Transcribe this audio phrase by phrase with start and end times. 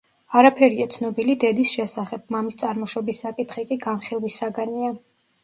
[0.39, 4.93] არაფერია ცნობილი დედის შესახებ, მამის წარმოშობის საკითხი კი, განხილვის საგანია.